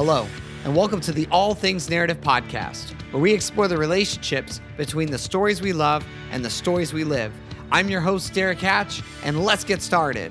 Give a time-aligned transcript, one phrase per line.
[0.00, 0.28] Hello,
[0.62, 5.18] and welcome to the All Things Narrative Podcast, where we explore the relationships between the
[5.18, 7.32] stories we love and the stories we live.
[7.72, 10.30] I'm your host, Derrick Hatch, and let's get started.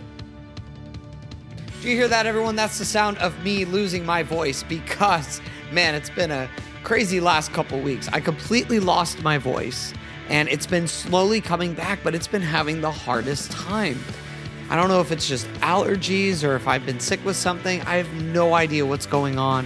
[1.81, 2.55] Do you hear that, everyone?
[2.55, 5.41] That's the sound of me losing my voice because,
[5.73, 6.49] man, it's been a
[6.85, 8.07] crazy last couple weeks.
[8.13, 9.93] I completely lost my voice,
[10.29, 13.99] and it's been slowly coming back, but it's been having the hardest time.
[14.69, 17.79] I don't know if it's just allergies or if I've been sick with something.
[17.83, 19.65] I have no idea what's going on,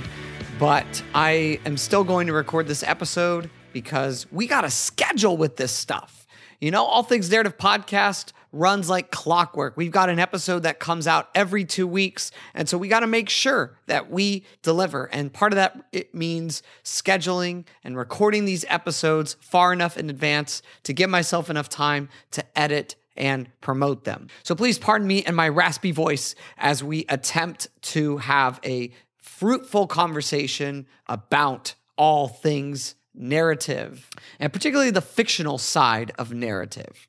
[0.59, 5.57] but I am still going to record this episode because we got a schedule with
[5.57, 6.28] this stuff.
[6.59, 9.75] You know, All Things Narrative podcast runs like clockwork.
[9.75, 12.29] We've got an episode that comes out every two weeks.
[12.54, 15.06] And so we got to make sure that we deliver.
[15.06, 20.61] And part of that, it means scheduling and recording these episodes far enough in advance
[20.83, 24.28] to give myself enough time to edit and promote them.
[24.43, 29.87] So please pardon me and my raspy voice as we attempt to have a fruitful
[29.87, 37.08] conversation about all things narrative, and particularly the fictional side of narrative.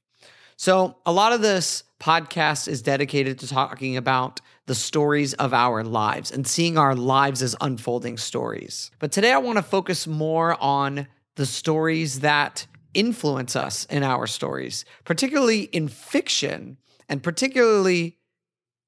[0.57, 5.83] So, a lot of this podcast is dedicated to talking about the stories of our
[5.83, 8.91] lives and seeing our lives as unfolding stories.
[8.99, 14.27] But today I want to focus more on the stories that influence us in our
[14.27, 18.19] stories, particularly in fiction and particularly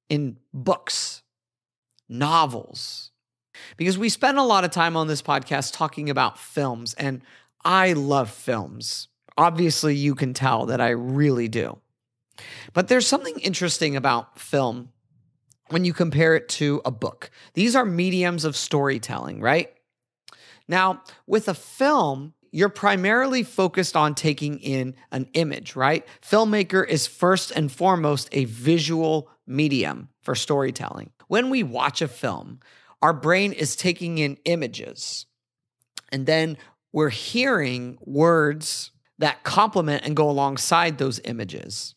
[0.09, 1.23] in books,
[2.07, 3.11] novels.
[3.77, 7.21] Because we spend a lot of time on this podcast talking about films, and
[7.63, 9.07] I love films.
[9.37, 11.79] Obviously, you can tell that I really do.
[12.73, 14.89] But there's something interesting about film
[15.69, 17.31] when you compare it to a book.
[17.53, 19.73] These are mediums of storytelling, right?
[20.67, 26.07] Now, with a film, you're primarily focused on taking in an image, right?
[26.21, 31.11] Filmmaker is first and foremost a visual medium for storytelling.
[31.27, 32.61] When we watch a film,
[33.01, 35.25] our brain is taking in images
[36.13, 36.57] and then
[36.93, 41.93] we're hearing words that complement and go alongside those images.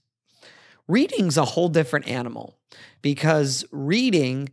[0.88, 2.58] Reading's a whole different animal
[3.00, 4.48] because reading,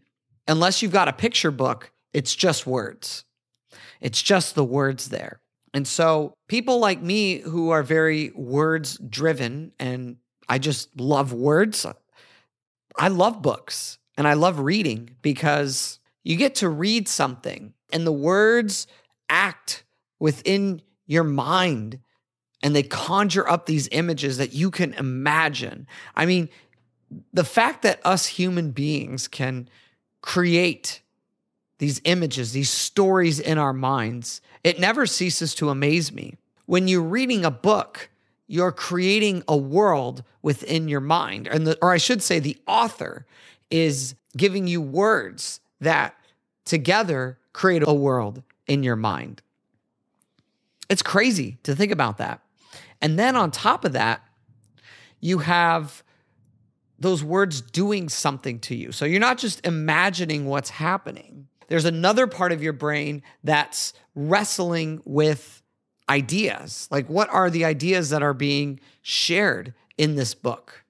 [0.47, 3.25] unless you've got a picture book, it's just words.
[4.01, 5.39] It's just the words there.
[5.75, 10.15] And so, people like me who are very words driven and
[10.47, 11.85] I just love words,
[12.97, 18.13] I love books and I love reading because you get to read something and the
[18.13, 18.87] words
[19.27, 19.83] act
[20.17, 21.99] within your mind
[22.63, 25.87] and they conjure up these images that you can imagine.
[26.15, 26.47] I mean,
[27.33, 29.67] the fact that us human beings can
[30.21, 31.01] create
[31.77, 36.35] these images, these stories in our minds, it never ceases to amaze me.
[36.65, 38.09] When you're reading a book,
[38.47, 41.47] you're creating a world within your mind.
[41.47, 43.25] And the, or I should say the author
[43.69, 46.15] is giving you words that
[46.65, 49.41] together create a world in your mind.
[50.89, 52.41] It's crazy to think about that.
[53.01, 54.23] And then on top of that,
[55.19, 56.03] you have
[56.99, 58.91] those words doing something to you.
[58.91, 65.01] So you're not just imagining what's happening, there's another part of your brain that's wrestling
[65.05, 65.61] with
[66.09, 66.87] ideas.
[66.91, 70.83] Like, what are the ideas that are being shared in this book?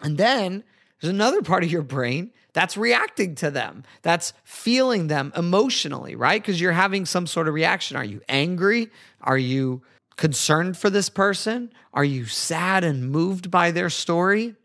[0.00, 0.64] And then
[1.00, 6.40] there's another part of your brain that's reacting to them, that's feeling them emotionally, right?
[6.40, 7.96] Because you're having some sort of reaction.
[7.96, 8.90] Are you angry?
[9.20, 9.82] Are you
[10.16, 11.72] concerned for this person?
[11.92, 14.56] Are you sad and moved by their story?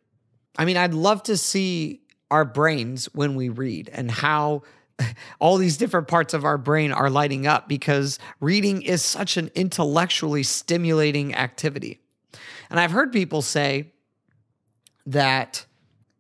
[0.58, 2.02] I mean, I'd love to see
[2.32, 4.64] our brains when we read and how
[5.40, 9.50] all these different parts of our brain are lighting up because reading is such an
[9.56, 12.00] intellectually stimulating activity.
[12.70, 13.92] And I've heard people say
[15.06, 15.66] that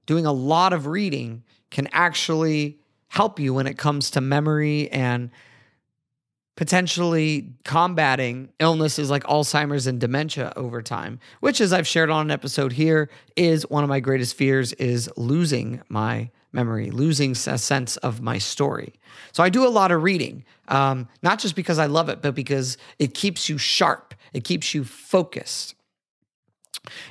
[0.06, 5.32] doing a lot of reading can actually help you when it comes to memory and
[6.56, 12.32] potentially combating illnesses like Alzheimer's and dementia over time, which as I've shared on an
[12.32, 17.98] episode here is one of my greatest fears is losing my memory, losing a sense
[17.98, 18.94] of my story.
[19.32, 22.36] So I do a lot of reading, um, not just because I love it, but
[22.36, 25.76] because it keeps you sharp, it keeps you focused.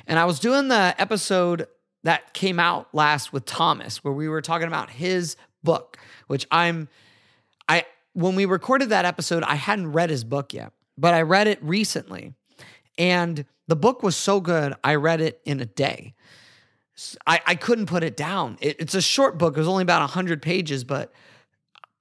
[0.07, 1.67] And I was doing the episode
[2.03, 5.97] that came out last with Thomas, where we were talking about his book,
[6.27, 6.89] which I'm,
[7.67, 11.47] I, when we recorded that episode, I hadn't read his book yet, but I read
[11.47, 12.33] it recently.
[12.97, 16.13] And the book was so good, I read it in a day.
[17.25, 18.57] I, I couldn't put it down.
[18.61, 19.55] It, it's a short book.
[19.55, 21.11] It was only about 100 pages, but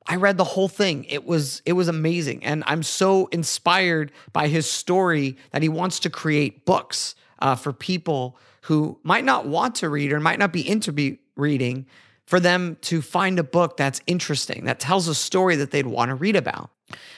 [0.07, 1.05] I read the whole thing.
[1.05, 6.01] It was it was amazing, and I'm so inspired by his story that he wants
[6.01, 10.53] to create books uh, for people who might not want to read or might not
[10.53, 11.87] be into be reading,
[12.27, 16.09] for them to find a book that's interesting, that tells a story that they'd want
[16.09, 16.71] to read about.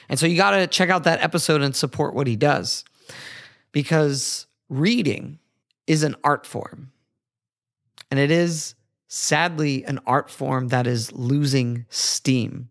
[0.09, 2.85] And so you got to check out that episode and support what he does
[3.71, 5.39] because reading
[5.87, 6.91] is an art form.
[8.11, 8.75] And it is
[9.07, 12.69] sadly an art form that is losing steam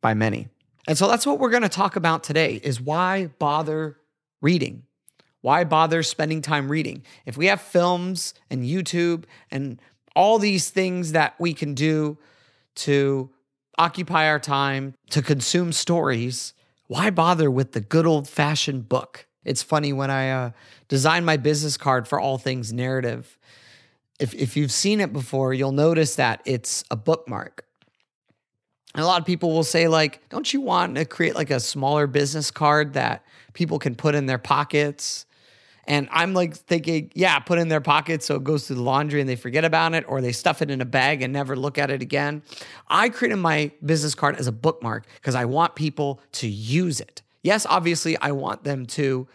[0.00, 0.48] by many.
[0.86, 3.98] And so that's what we're going to talk about today is why bother
[4.40, 4.84] reading?
[5.42, 7.02] Why bother spending time reading?
[7.26, 9.80] If we have films and YouTube and
[10.14, 12.18] all these things that we can do
[12.76, 13.30] to
[13.78, 16.52] occupy our time, to consume stories,
[16.88, 19.26] why bother with the good old fashioned book?
[19.44, 20.50] It's funny when I uh,
[20.88, 23.38] designed my business card for all things narrative.
[24.20, 27.64] If, if you've seen it before, you'll notice that it's a bookmark.
[28.94, 31.60] And a lot of people will say, like, don't you want to create like a
[31.60, 35.26] smaller business card that people can put in their pockets?
[35.86, 39.20] And I'm like thinking, yeah, put in their pockets so it goes through the laundry
[39.20, 41.78] and they forget about it, or they stuff it in a bag and never look
[41.78, 42.42] at it again.
[42.88, 47.22] I created my business card as a bookmark because I want people to use it.
[47.42, 49.26] Yes, obviously, I want them to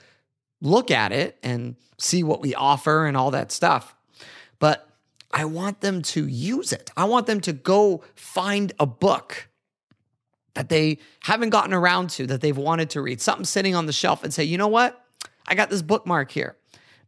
[0.62, 3.95] look at it and see what we offer and all that stuff.
[4.60, 4.90] But
[5.32, 6.92] I want them to use it.
[6.96, 9.50] I want them to go find a book
[10.54, 13.94] that they haven't gotten around to, that they've wanted to read, something sitting on the
[13.94, 15.06] shelf and say, you know what?
[15.48, 16.56] I got this bookmark here.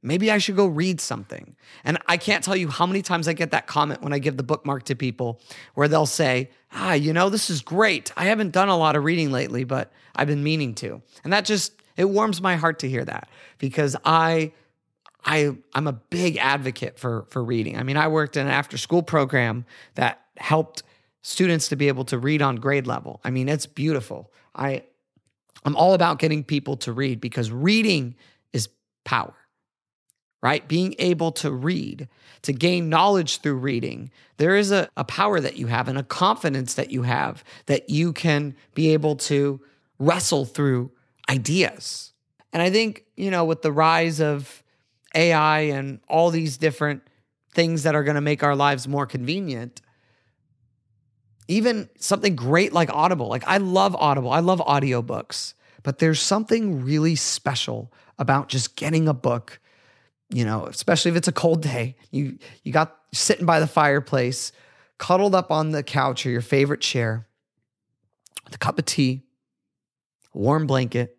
[0.03, 1.55] Maybe I should go read something.
[1.83, 4.38] And I can't tell you how many times I get that comment when I give
[4.38, 5.41] the bookmark to people
[5.73, 8.11] where they'll say, ah, you know, this is great.
[8.15, 11.01] I haven't done a lot of reading lately, but I've been meaning to.
[11.23, 13.27] And that just, it warms my heart to hear that
[13.57, 14.51] because I
[15.27, 17.77] I I'm a big advocate for for reading.
[17.77, 19.65] I mean, I worked in an after school program
[19.95, 20.83] that helped
[21.21, 23.19] students to be able to read on grade level.
[23.24, 24.31] I mean, it's beautiful.
[24.56, 24.83] I
[25.65, 28.15] I'm all about getting people to read because reading
[28.53, 28.69] is
[29.03, 29.35] power.
[30.41, 30.65] Right?
[30.68, 32.07] Being able to read,
[32.44, 36.03] to gain knowledge through reading, there is a, a power that you have and a
[36.03, 39.59] confidence that you have that you can be able to
[39.97, 40.91] wrestle through
[41.27, 42.13] ideas.
[42.53, 44.63] And I think, you know, with the rise of
[45.15, 47.04] AI and all these different
[47.54, 49.81] things that are going to make our lives more convenient.
[51.48, 53.27] Even something great like Audible.
[53.27, 54.31] Like I love Audible.
[54.31, 55.54] I love audiobooks.
[55.83, 59.59] But there's something really special about just getting a book,
[60.30, 61.95] you know, especially if it's a cold day.
[62.12, 64.51] You you got sitting by the fireplace,
[64.98, 67.27] cuddled up on the couch or your favorite chair
[68.44, 69.24] with a cup of tea,
[70.33, 71.18] warm blanket,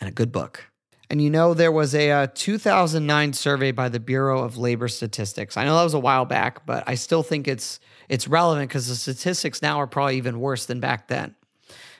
[0.00, 0.71] and a good book.
[1.12, 4.88] And you know, there was a, a uh, 2009 survey by the Bureau of Labor
[4.88, 5.58] Statistics.
[5.58, 8.88] I know that was a while back, but I still think it's it's relevant because
[8.88, 11.34] the statistics now are probably even worse than back then.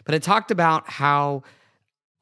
[0.06, 1.42] But it talked about how,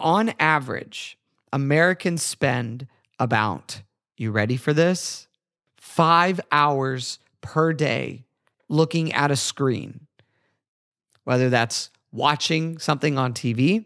[0.01, 1.17] on average,
[1.53, 2.89] Americans spend
[3.21, 3.83] about,
[4.17, 5.29] you ready for this?
[5.77, 8.25] Five hours per day
[8.69, 10.09] looking at a screen,
[11.23, 13.85] whether that's watching something on TV,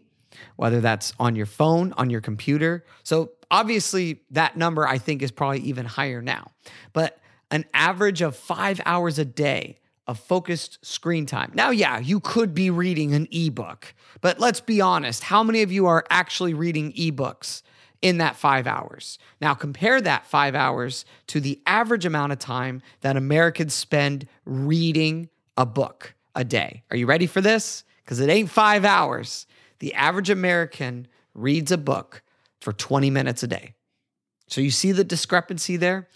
[0.55, 2.85] whether that's on your phone, on your computer.
[3.03, 6.51] So obviously, that number I think is probably even higher now.
[6.93, 7.19] But
[7.51, 11.51] an average of five hours a day of focused screen time.
[11.55, 15.23] Now, yeah, you could be reading an ebook, but let's be honest.
[15.23, 17.63] How many of you are actually reading ebooks
[18.01, 19.17] in that five hours?
[19.41, 25.29] Now, compare that five hours to the average amount of time that Americans spend reading
[25.57, 26.83] a book a day.
[26.91, 27.83] Are you ready for this?
[28.03, 29.47] Because it ain't five hours
[29.79, 32.23] the average American reads a book
[32.61, 33.73] for 20 minutes a day.
[34.47, 36.07] So you see the discrepancy there?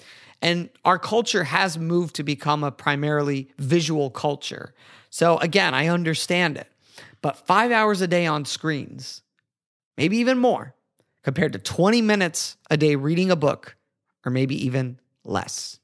[0.41, 4.73] And our culture has moved to become a primarily visual culture.
[5.09, 6.67] So again, I understand it.
[7.21, 9.21] But five hours a day on screens,
[9.97, 10.75] maybe even more,
[11.23, 13.75] compared to 20 minutes a day reading a book,
[14.25, 15.79] or maybe even less.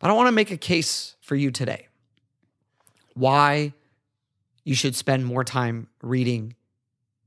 [0.00, 1.86] But I want to make a case for you today
[3.14, 3.72] why
[4.64, 6.54] you should spend more time reading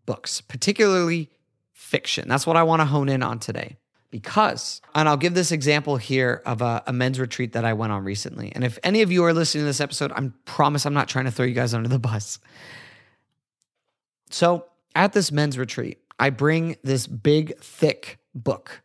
[0.06, 1.30] books, particularly
[1.72, 2.28] fiction.
[2.28, 3.78] That's what I want to hone in on today.
[4.12, 7.92] Because, and I'll give this example here of a, a, men's retreat that I went
[7.92, 8.52] on recently.
[8.54, 11.26] And if any of you are listening to this episode, I promise I'm not trying
[11.26, 12.38] to throw you guys under the bus.
[14.30, 18.84] So, at this men's retreat, I bring this big, thick book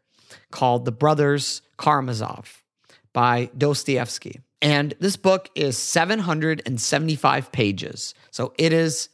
[0.51, 2.65] called The Brothers Karamazov
[3.13, 4.41] by Dostoevsky.
[4.61, 8.15] And this book is 775 pages.
[8.31, 9.09] So it is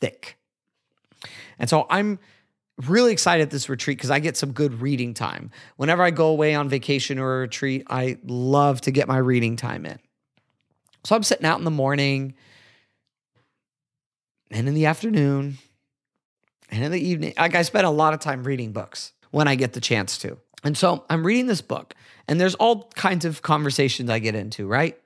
[0.00, 0.36] thick.
[1.60, 2.18] And so I'm
[2.88, 5.50] really excited at this retreat because I get some good reading time.
[5.76, 9.56] Whenever I go away on vacation or a retreat, I love to get my reading
[9.56, 9.98] time in.
[11.04, 12.34] So I'm sitting out in the morning
[14.50, 15.58] and in the afternoon
[16.70, 17.34] and in the evening.
[17.38, 20.38] Like I spend a lot of time reading books when I get the chance to.
[20.62, 21.94] And so I'm reading this book,
[22.28, 24.98] and there's all kinds of conversations I get into, right?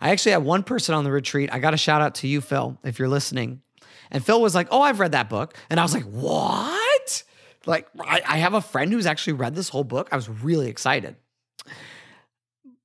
[0.00, 1.50] I actually had one person on the retreat.
[1.52, 3.62] I got a shout out to you, Phil, if you're listening.
[4.10, 5.54] And Phil was like, Oh, I've read that book.
[5.70, 7.22] And I was like, What?
[7.66, 10.08] Like, I, I have a friend who's actually read this whole book.
[10.12, 11.16] I was really excited.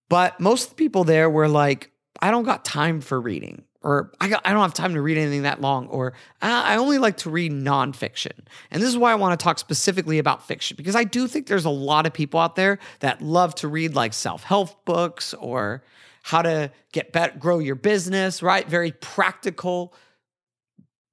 [0.09, 4.11] But most of the people there were like, I don't got time for reading, or
[4.19, 7.17] I, got, I don't have time to read anything that long, or I only like
[7.17, 8.33] to read nonfiction.
[8.69, 11.47] And this is why I want to talk specifically about fiction, because I do think
[11.47, 15.33] there's a lot of people out there that love to read like self help books
[15.33, 15.81] or
[16.23, 18.67] how to get better, grow your business, right?
[18.67, 19.93] Very practical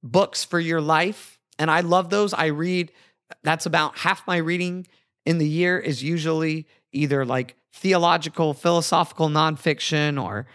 [0.03, 1.39] books for your life.
[1.57, 2.33] And I love those.
[2.33, 2.91] I read,
[3.43, 4.87] that's about half my reading
[5.25, 10.47] in the year is usually either like theological, philosophical nonfiction or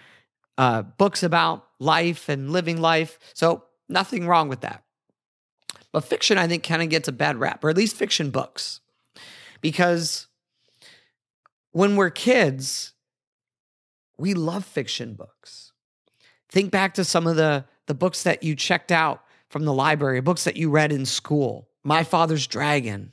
[0.58, 3.18] uh, books about life and living life.
[3.34, 4.82] So nothing wrong with that.
[5.92, 8.80] But fiction, I think, kind of gets a bad rap, or at least fiction books.
[9.60, 10.26] Because
[11.70, 12.94] when we're kids,
[14.18, 15.72] we love fiction books.
[16.48, 19.23] Think back to some of the, the books that you checked out
[19.54, 21.68] from the library, books that you read in school.
[21.84, 23.12] My Father's Dragon,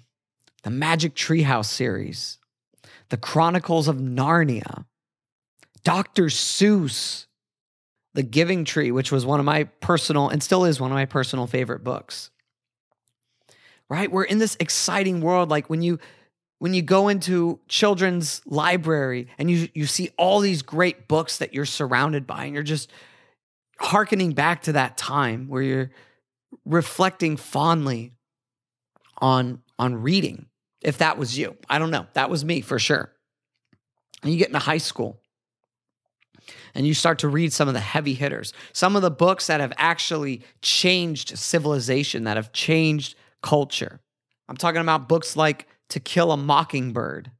[0.63, 2.39] the Magic Treehouse series,
[3.10, 4.86] The Chronicles of Narnia,
[5.83, 6.25] Dr.
[6.31, 7.27] Seuss,
[8.15, 11.05] The Giving Tree, which was one of my personal and still is one of my
[11.05, 12.31] personal favorite books.
[13.88, 14.12] Right?
[14.12, 15.51] We're in this exciting world.
[15.51, 16.00] Like when you
[16.57, 21.53] when you go into children's library and you you see all these great books that
[21.53, 22.91] you're surrounded by and you're just
[23.77, 25.91] hearkening back to that time where you're
[26.65, 28.13] reflecting fondly
[29.18, 30.48] on on reading
[30.82, 31.56] if that was you.
[31.70, 32.08] I don't know.
[32.13, 33.12] That was me for sure.
[34.24, 35.20] And you get into high school
[36.74, 39.60] and you start to read some of the heavy hitters some of the books that
[39.60, 44.00] have actually changed civilization that have changed culture.
[44.48, 47.32] I'm talking about books like to Kill a Mockingbird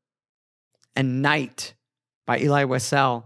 [0.96, 1.74] and Night
[2.26, 3.24] by Elie Wiesel,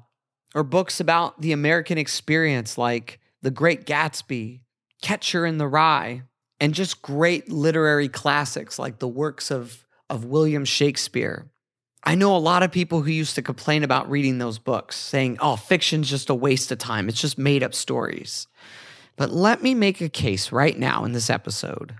[0.53, 4.61] or books about the American experience like The Great Gatsby,
[5.05, 6.23] Catcher in the Rye,
[6.59, 11.45] and just great literary classics like the works of, of William Shakespeare.
[12.03, 15.37] I know a lot of people who used to complain about reading those books, saying,
[15.39, 17.07] oh, fiction's just a waste of time.
[17.07, 18.47] It's just made up stories.
[19.15, 21.93] But let me make a case right now in this episode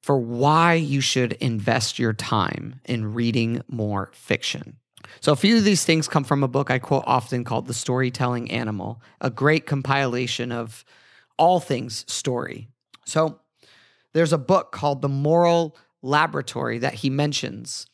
[0.00, 4.78] for why you should invest your time in reading more fiction.
[5.20, 7.74] So, a few of these things come from a book I quote often called The
[7.74, 10.82] Storytelling Animal, a great compilation of
[11.38, 12.68] all things story.
[13.04, 13.40] So,
[14.12, 17.86] there's a book called The Moral Laboratory that he mentions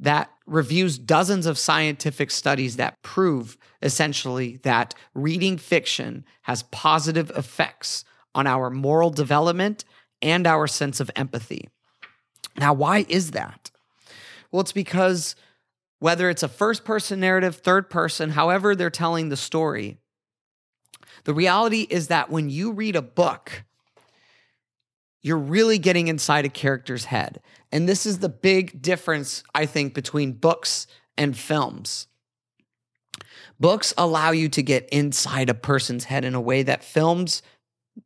[0.00, 8.04] that reviews dozens of scientific studies that prove essentially that reading fiction has positive effects
[8.34, 9.84] on our moral development
[10.20, 11.68] and our sense of empathy.
[12.58, 13.70] Now, why is that?
[14.50, 15.36] Well, it's because
[16.00, 19.98] whether it's a first person narrative, third person, however they're telling the story,
[21.24, 23.64] the reality is that when you read a book,
[25.20, 27.40] you're really getting inside a character's head.
[27.70, 32.08] And this is the big difference, I think, between books and films.
[33.60, 37.42] Books allow you to get inside a person's head in a way that films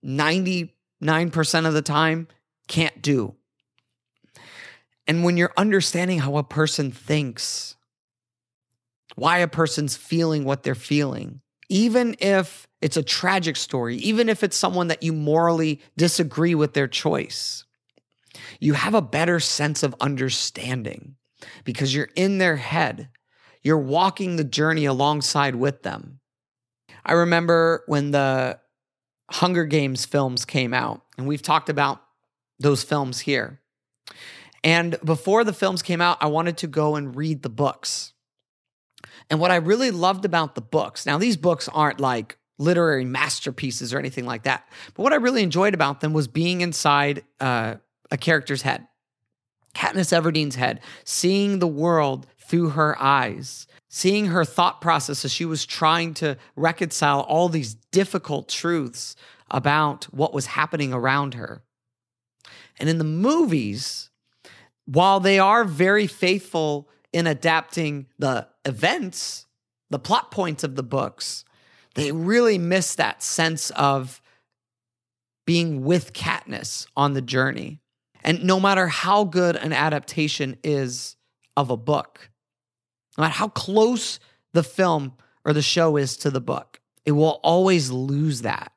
[0.03, 2.29] 90 9% of the time
[2.69, 3.35] can't do.
[5.07, 7.77] And when you're understanding how a person thinks,
[9.15, 14.43] why a person's feeling what they're feeling, even if it's a tragic story, even if
[14.43, 17.65] it's someone that you morally disagree with their choice,
[18.61, 21.17] you have a better sense of understanding
[21.65, 23.09] because you're in their head.
[23.63, 26.21] You're walking the journey alongside with them.
[27.05, 28.61] I remember when the
[29.31, 32.03] Hunger Games films came out, and we've talked about
[32.59, 33.61] those films here.
[34.63, 38.13] And before the films came out, I wanted to go and read the books.
[39.31, 43.93] And what I really loved about the books, now these books aren't like literary masterpieces
[43.93, 47.77] or anything like that, but what I really enjoyed about them was being inside uh,
[48.11, 48.87] a character's head,
[49.75, 55.45] Katniss Everdeen's head, seeing the world through her eyes, seeing her thought process as she
[55.45, 59.17] was trying to reconcile all these difficult truths
[59.51, 61.63] about what was happening around her.
[62.79, 64.11] And in the movies,
[64.87, 69.47] while they are very faithful in adapting the events,
[69.91, 71.45] the plot points of the books,
[71.97, 74.23] they really miss that sense of
[75.47, 77.81] being with Katniss on the journey.
[78.23, 81.17] And no matter how good an adaptation is
[81.57, 82.31] of a book,
[83.17, 84.21] no matter how close
[84.53, 88.73] the film or the show is to the book, it will always lose that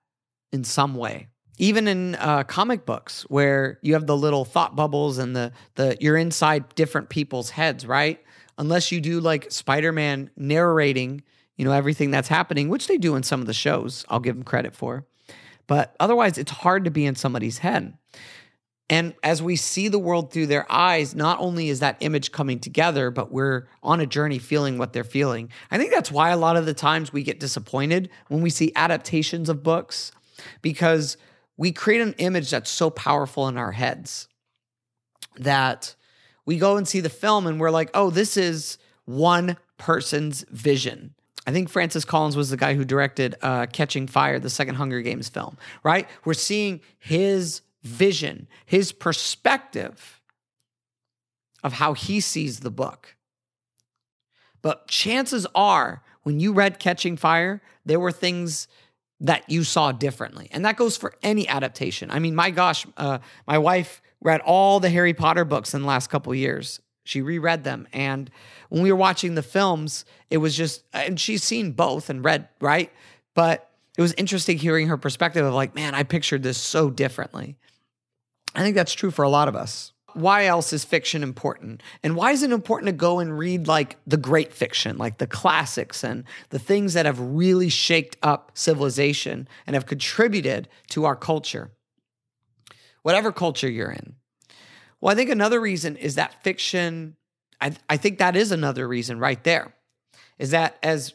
[0.51, 1.27] in some way.
[1.57, 5.97] Even in uh, comic books, where you have the little thought bubbles and the the
[5.99, 8.23] you're inside different people's heads, right?
[8.57, 11.21] Unless you do like Spider Man narrating,
[11.60, 14.06] you know, everything that's happening, which they do in some of the shows.
[14.08, 15.06] I'll give them credit for.
[15.68, 17.98] But otherwise, it's hard to be in somebody's head.
[18.89, 22.60] And as we see the world through their eyes, not only is that image coming
[22.60, 25.50] together, but we're on a journey feeling what they're feeling.
[25.70, 28.72] I think that's why a lot of the times we get disappointed when we see
[28.78, 30.13] adaptations of books,
[30.62, 31.18] because
[31.58, 34.30] we create an image that's so powerful in our heads
[35.36, 35.94] that
[36.46, 41.16] we go and see the film and we're like, oh, this is one person's vision.
[41.48, 45.01] I think Francis Collins was the guy who directed uh, Catching Fire, the second Hunger
[45.01, 46.08] Games film, right?
[46.25, 50.22] We're seeing his vision, his perspective
[51.63, 53.15] of how he sees the book.
[54.62, 58.67] But chances are, when you read Catching Fire, there were things
[59.22, 60.50] that you saw differently.
[60.51, 62.12] And that goes for any adaptation.
[62.12, 65.88] I mean, my gosh, uh, my wife read all the Harry Potter books in the
[65.88, 66.79] last couple years.
[67.10, 67.88] She reread them.
[67.92, 68.30] And
[68.70, 72.48] when we were watching the films, it was just, and she's seen both and read,
[72.62, 72.92] right?
[73.34, 77.58] But it was interesting hearing her perspective of like, man, I pictured this so differently.
[78.54, 79.92] I think that's true for a lot of us.
[80.13, 81.82] Why else is fiction important?
[82.04, 85.25] And why is it important to go and read like the great fiction, like the
[85.25, 91.16] classics and the things that have really shaked up civilization and have contributed to our
[91.16, 91.72] culture?
[93.01, 94.16] Whatever culture you're in.
[95.01, 97.15] Well, I think another reason is that fiction,
[97.62, 99.74] I, I think that is another reason right there,
[100.38, 101.13] is that as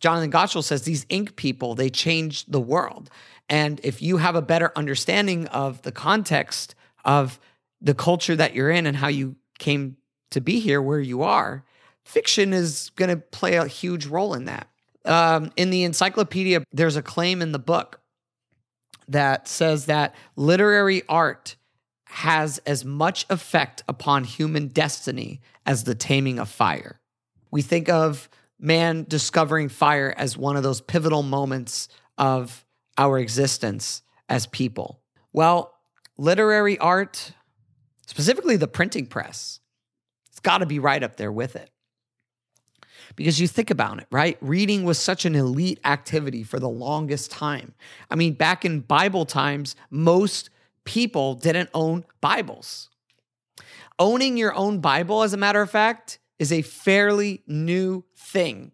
[0.00, 3.08] Jonathan Gottschall says, these ink people, they change the world.
[3.48, 6.74] And if you have a better understanding of the context
[7.04, 7.38] of
[7.80, 9.96] the culture that you're in and how you came
[10.30, 11.64] to be here where you are,
[12.04, 14.68] fiction is going to play a huge role in that.
[15.04, 18.00] Um, in the encyclopedia, there's a claim in the book
[19.08, 21.56] that says that literary art
[22.12, 27.00] has as much effect upon human destiny as the taming of fire.
[27.50, 28.28] We think of
[28.58, 31.88] man discovering fire as one of those pivotal moments
[32.18, 32.64] of
[32.98, 35.00] our existence as people?
[35.32, 35.74] Well,
[36.18, 37.32] literary art,
[38.06, 39.60] specifically the printing press,
[40.30, 41.70] it's got to be right up there with it.
[43.16, 44.38] Because you think about it, right?
[44.40, 47.74] Reading was such an elite activity for the longest time.
[48.10, 50.50] I mean, back in Bible times, most
[50.84, 52.88] people didn't own Bibles.
[53.98, 58.72] Owning your own Bible, as a matter of fact, is a fairly new thing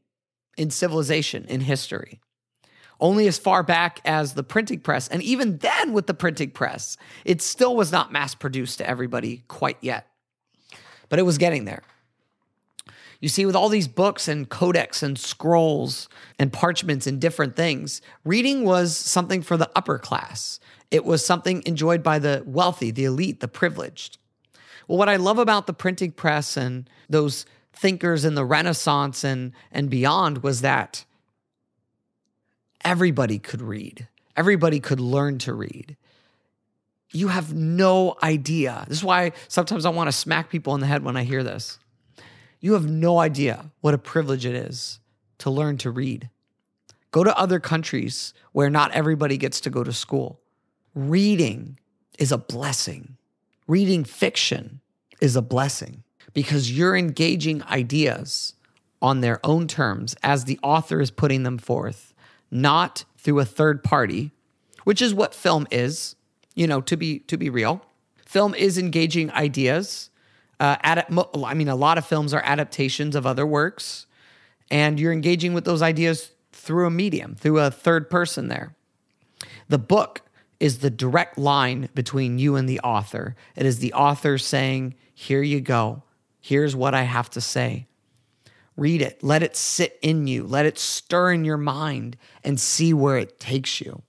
[0.57, 2.21] in civilization, in history
[3.01, 5.09] only as far back as the printing press.
[5.09, 9.45] And even then, with the printing press, it still was not mass produced to everybody
[9.49, 10.09] quite yet.
[11.09, 11.83] But it was getting there.
[13.21, 18.01] You see, with all these books and codex and scrolls and parchments and different things,
[18.25, 20.61] reading was something for the upper class.
[20.91, 24.19] It was something enjoyed by the wealthy, the elite, the privileged.
[24.87, 29.53] Well, what I love about the printing press and those thinkers in the Renaissance and,
[29.71, 31.05] and beyond was that
[32.85, 35.97] everybody could read, everybody could learn to read.
[37.11, 38.85] You have no idea.
[38.89, 41.43] This is why sometimes I want to smack people in the head when I hear
[41.43, 41.79] this.
[42.61, 45.01] You have no idea what a privilege it is
[45.39, 46.29] to learn to read.
[47.11, 50.41] Go to other countries where not everybody gets to go to school.
[50.99, 51.79] Reading
[52.19, 53.19] is a blessing.
[53.69, 54.81] Reading fiction
[55.21, 56.03] is a blessing
[56.35, 58.55] because you're engaging ideas
[59.01, 62.13] on their own terms as the author is putting them forth
[62.51, 64.33] not through a third party,
[64.83, 66.17] which is what film is,
[66.57, 67.81] you know, to be to be real.
[68.27, 70.11] Film is engaging ideas.
[70.59, 74.07] Uh, I mean, a lot of films are adaptations of other works,
[74.69, 78.75] and you're engaging with those ideas through a medium, through a third person there.
[79.69, 80.23] The book
[80.61, 83.37] is the direct line between you and the author.
[83.55, 86.03] It is the author saying, Here you go.
[86.41, 87.87] Here's what I have to say.
[88.77, 92.95] Read it, let it sit in you, let it stir in your mind and see
[92.95, 94.03] where it takes you.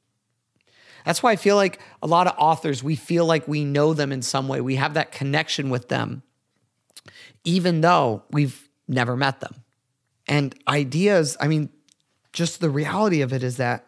[1.05, 4.11] That's why I feel like a lot of authors, we feel like we know them
[4.11, 4.61] in some way.
[4.61, 6.21] We have that connection with them,
[7.43, 9.55] even though we've never met them.
[10.27, 11.69] And ideas, I mean,
[12.31, 13.87] just the reality of it is that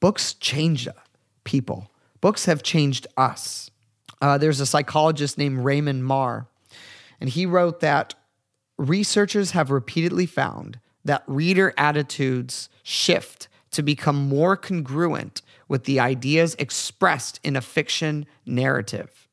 [0.00, 0.88] books change
[1.48, 3.70] people, books have changed us.
[4.20, 6.46] Uh, there's a psychologist named Raymond Mar,
[7.20, 8.14] and he wrote that
[8.76, 16.54] researchers have repeatedly found that reader attitudes shift to become more congruent with the ideas
[16.58, 19.26] expressed in a fiction narrative.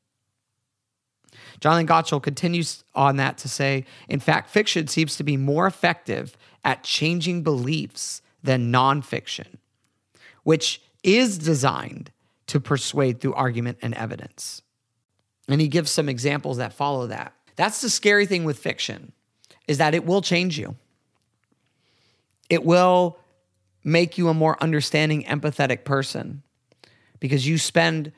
[1.60, 6.38] Jonathan Gottschall continues on that to say, in fact, fiction seems to be more effective
[6.63, 9.58] at changing beliefs than nonfiction,
[10.43, 12.12] which is designed
[12.48, 14.62] to persuade through argument and evidence.
[15.48, 17.34] And he gives some examples that follow that.
[17.56, 19.13] That's the scary thing with fiction
[19.68, 20.76] is that it will change you.
[22.50, 23.18] It will
[23.84, 26.44] make you a more understanding, empathetic person
[27.20, 28.12] because you spend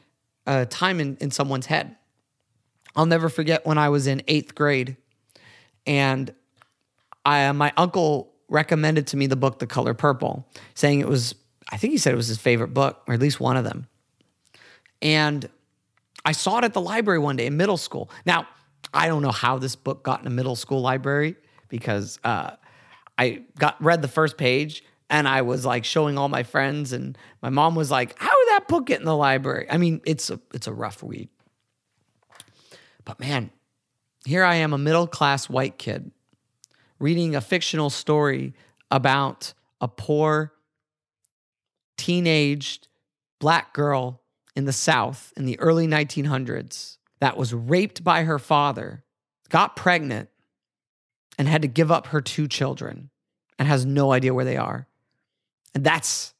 [0.46, 1.96] uh, time in, in someone's head.
[2.96, 4.98] I'll never forget when I was in eighth grade
[5.86, 6.34] and
[7.26, 11.36] I, my uncle recommended to me the book The Color Purple, saying it was,
[11.72, 13.88] I think he said it was his favorite book, or at least one of them.
[15.02, 15.50] And
[16.26, 18.10] I saw it at the library one day in middle school.
[18.26, 18.48] Now,
[18.94, 21.36] I don't know how this book got in a middle school library
[21.70, 22.52] because uh,
[23.18, 27.18] I got read the first page and I was like showing all my friends, and
[27.42, 30.30] my mom was like, "How did that book get in the library?" I mean, it's
[30.30, 31.30] a it's a rough read,
[33.06, 33.52] but man,
[34.26, 36.12] here I am, a middle class white kid,
[37.00, 38.54] reading a fictional story
[38.92, 40.52] about a poor,
[42.08, 42.88] teenaged
[43.38, 44.22] black girl
[44.56, 49.04] in the South in the early 1900s that was raped by her father,
[49.50, 50.30] got pregnant,
[51.38, 53.10] and had to give up her two children
[53.60, 54.88] and has no idea where they are.
[55.76, 56.34] And that's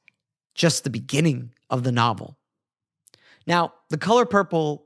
[0.56, 2.38] just the beginning of the novel.
[3.46, 4.86] Now, The Color Purple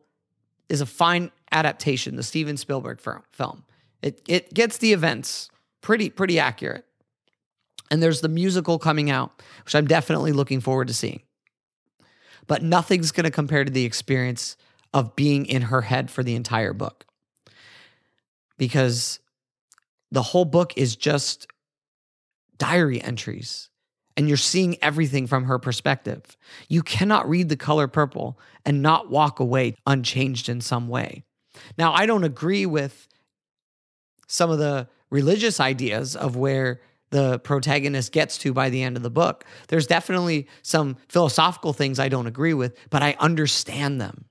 [0.67, 3.65] is a fine adaptation, the Steven Spielberg film.
[4.01, 6.85] It, it gets the events pretty, pretty accurate.
[7.91, 11.21] And there's the musical coming out, which I'm definitely looking forward to seeing.
[12.47, 14.55] But nothing's going to compare to the experience
[14.93, 17.05] of being in her head for the entire book.
[18.57, 19.19] Because
[20.09, 21.47] the whole book is just
[22.57, 23.69] diary entries
[24.15, 26.37] and you're seeing everything from her perspective.
[26.69, 31.23] You cannot read the color purple and not walk away unchanged in some way.
[31.77, 33.07] Now, I don't agree with
[34.27, 39.03] some of the religious ideas of where the protagonist gets to by the end of
[39.03, 39.45] the book.
[39.67, 44.25] There's definitely some philosophical things I don't agree with, but I understand them.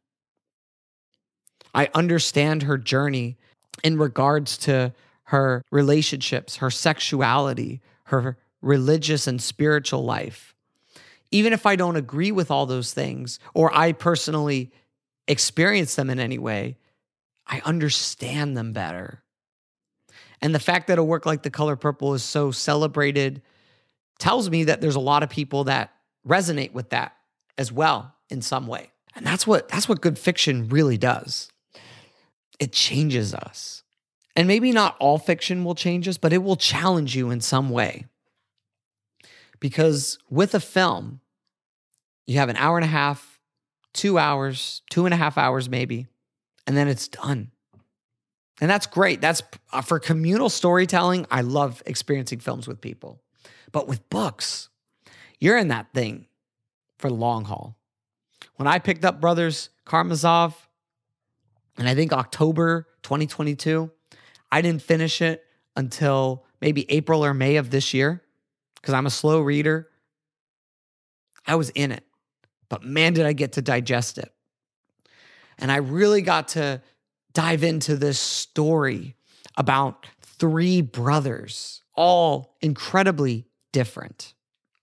[1.73, 3.37] I understand her journey
[3.85, 4.93] in regards to
[5.25, 10.55] her relationships, her sexuality, her religious and spiritual life.
[11.31, 14.73] Even if I don't agree with all those things or I personally
[15.29, 16.77] experience them in any way,
[17.47, 19.23] I understand them better.
[20.43, 23.43] And the fact that a work like The Color Purple is so celebrated
[24.19, 25.93] tells me that there's a lot of people that
[26.27, 27.17] resonate with that
[27.59, 28.91] as well in some way.
[29.15, 31.51] And that's what that's what good fiction really does.
[32.59, 33.83] It changes us.
[34.37, 37.71] And maybe not all fiction will change us, but it will challenge you in some
[37.71, 38.07] way.
[39.59, 41.21] Because with a film,
[42.27, 43.41] you have an hour and a half,
[43.93, 46.07] two hours, two and a half hours maybe,
[46.67, 47.51] and then it's done.
[48.61, 49.21] And that's great.
[49.21, 49.43] That's
[49.73, 51.27] uh, for communal storytelling.
[51.31, 53.21] I love experiencing films with people.
[53.73, 54.69] But with books,
[55.39, 56.27] you're in that thing
[56.99, 57.77] for the long haul.
[58.57, 60.69] When I picked up Brothers Karamazov,
[61.79, 63.91] and I think October 2022,
[64.53, 65.45] I didn't finish it
[65.77, 68.23] until maybe April or May of this year
[68.75, 69.89] because I'm a slow reader.
[71.47, 72.05] I was in it,
[72.69, 74.31] but man, did I get to digest it.
[75.59, 76.83] And I really got to
[77.33, 79.17] dive into this story
[79.57, 84.35] about three brothers, all incredibly different.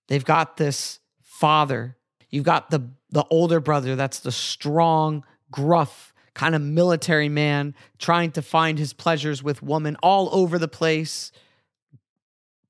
[0.07, 1.97] They've got this father.
[2.29, 8.31] You've got the, the older brother that's the strong, gruff, kind of military man trying
[8.31, 11.31] to find his pleasures with woman all over the place,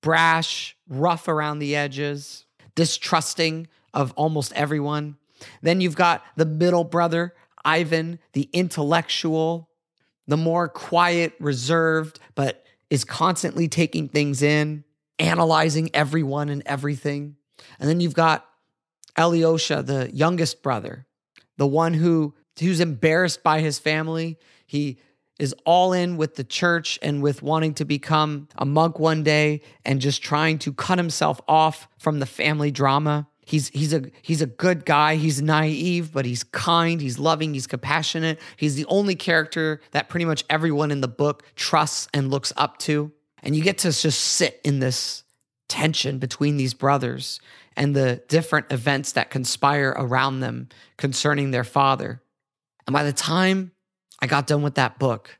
[0.01, 5.17] brash, rough around the edges, distrusting of almost everyone.
[5.61, 7.33] Then you've got the middle brother,
[7.65, 9.66] Ivan, the intellectual,
[10.27, 14.83] the more quiet, reserved, but is constantly taking things in,
[15.19, 17.35] analyzing everyone and everything.
[17.79, 18.45] And then you've got
[19.17, 21.05] Alyosha, the youngest brother,
[21.57, 24.37] the one who who's embarrassed by his family.
[24.65, 24.99] He
[25.39, 29.61] is all in with the church and with wanting to become a monk one day
[29.85, 33.27] and just trying to cut himself off from the family drama.
[33.47, 35.15] He's he's a he's a good guy.
[35.15, 38.41] He's naive, but he's kind, he's loving, he's compassionate.
[38.57, 42.77] He's the only character that pretty much everyone in the book trusts and looks up
[42.79, 43.13] to.
[43.41, 45.23] And you get to just sit in this
[45.69, 47.39] tension between these brothers
[47.77, 52.21] and the different events that conspire around them concerning their father.
[52.85, 53.71] And by the time
[54.21, 55.39] I got done with that book,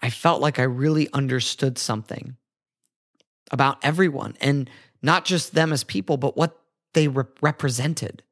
[0.00, 2.38] I felt like I really understood something
[3.50, 4.70] about everyone and
[5.02, 6.59] not just them as people, but what
[6.94, 8.22] they re- represented.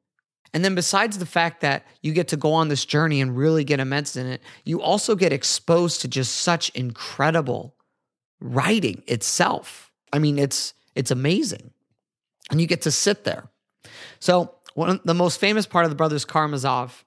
[0.53, 3.63] And then, besides the fact that you get to go on this journey and really
[3.63, 7.75] get immersed in it, you also get exposed to just such incredible
[8.39, 9.91] writing itself.
[10.11, 11.71] I mean, it's it's amazing,
[12.49, 13.49] and you get to sit there.
[14.19, 17.05] So, one the most famous part of the Brothers Karamazov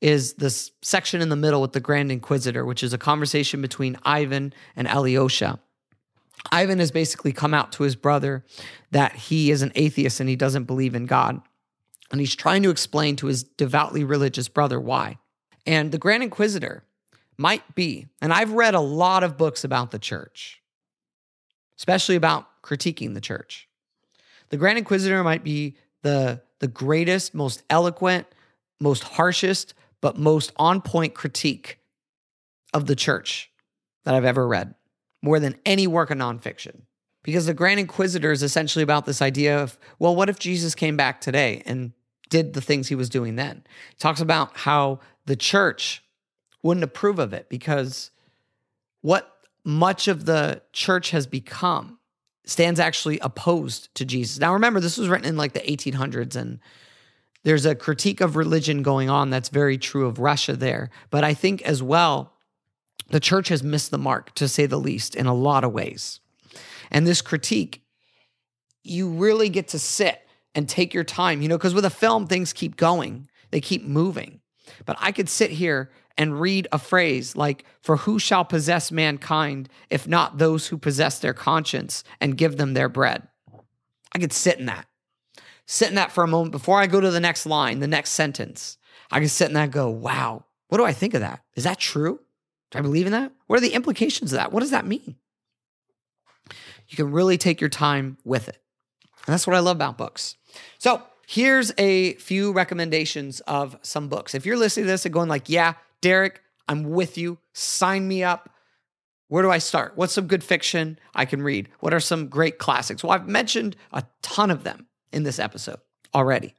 [0.00, 3.98] is this section in the middle with the Grand Inquisitor, which is a conversation between
[4.02, 5.60] Ivan and Alyosha.
[6.50, 8.44] Ivan has basically come out to his brother
[8.90, 11.40] that he is an atheist and he doesn't believe in God.
[12.10, 15.18] And he's trying to explain to his devoutly religious brother why.
[15.66, 16.84] And the Grand Inquisitor
[17.36, 20.60] might be, and I've read a lot of books about the church,
[21.78, 23.68] especially about critiquing the church.
[24.48, 28.26] The Grand Inquisitor might be the, the greatest, most eloquent,
[28.80, 31.78] most harshest, but most on point critique
[32.74, 33.50] of the church
[34.04, 34.74] that I've ever read,
[35.22, 36.82] more than any work of nonfiction.
[37.22, 40.96] Because the Grand Inquisitor is essentially about this idea of, well, what if Jesus came
[40.96, 41.92] back today and
[42.30, 43.62] did the things he was doing then?
[43.90, 46.02] He talks about how the church
[46.62, 48.10] wouldn't approve of it because
[49.02, 49.30] what
[49.64, 51.98] much of the church has become
[52.44, 54.38] stands actually opposed to Jesus.
[54.38, 56.58] Now, remember, this was written in like the 1800s, and
[57.44, 60.90] there's a critique of religion going on that's very true of Russia there.
[61.10, 62.32] But I think as well,
[63.10, 66.20] the church has missed the mark, to say the least, in a lot of ways.
[66.90, 67.82] And this critique,
[68.82, 72.26] you really get to sit and take your time, you know, because with a film,
[72.26, 74.40] things keep going, they keep moving.
[74.86, 79.68] But I could sit here and read a phrase like, For who shall possess mankind
[79.90, 83.26] if not those who possess their conscience and give them their bread?
[84.12, 84.86] I could sit in that,
[85.66, 88.10] sit in that for a moment before I go to the next line, the next
[88.10, 88.76] sentence.
[89.10, 91.42] I could sit in that and go, Wow, what do I think of that?
[91.54, 92.20] Is that true?
[92.70, 93.32] Do I believe in that?
[93.46, 94.52] What are the implications of that?
[94.52, 95.16] What does that mean?
[96.88, 98.60] You can really take your time with it.
[99.26, 100.36] And that's what I love about books.
[100.78, 104.34] So here's a few recommendations of some books.
[104.34, 107.38] If you're listening to this and going like, yeah, Derrick, I'm with you.
[107.52, 108.50] Sign me up.
[109.28, 109.92] Where do I start?
[109.94, 111.68] What's some good fiction I can read?
[111.78, 113.04] What are some great classics?
[113.04, 115.78] Well, I've mentioned a ton of them in this episode
[116.12, 116.54] already,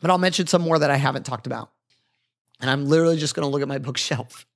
[0.00, 1.70] but I'll mention some more that I haven't talked about.
[2.60, 4.46] And I'm literally just going to look at my bookshelf,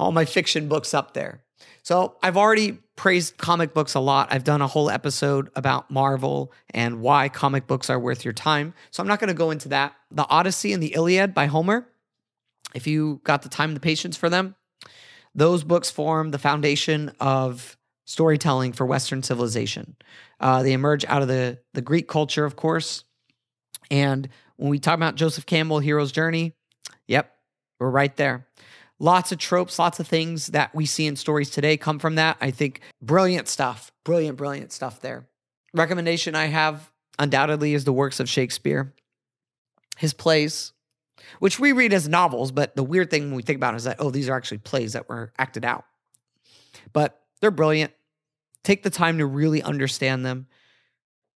[0.00, 1.44] all my fiction books up there.
[1.82, 4.28] So I've already praised comic books a lot.
[4.30, 8.72] I've done a whole episode about Marvel and why comic books are worth your time.
[8.90, 9.94] So I'm not going to go into that.
[10.10, 11.86] The Odyssey and the Iliad by Homer,
[12.74, 14.54] if you got the time and the patience for them,
[15.34, 19.96] those books form the foundation of storytelling for Western civilization.
[20.40, 23.04] Uh, they emerge out of the, the Greek culture, of course.
[23.90, 26.54] And when we talk about Joseph Campbell, Hero's Journey,
[27.06, 27.32] yep,
[27.78, 28.46] we're right there.
[29.02, 32.36] Lots of tropes, lots of things that we see in stories today come from that.
[32.40, 35.26] I think brilliant stuff, brilliant, brilliant stuff there.
[35.72, 38.92] Recommendation I have undoubtedly is the works of Shakespeare,
[39.96, 40.72] his plays,
[41.38, 43.84] which we read as novels, but the weird thing when we think about it is
[43.84, 45.84] that, oh, these are actually plays that were acted out.
[46.92, 47.92] But they're brilliant.
[48.64, 50.46] Take the time to really understand them.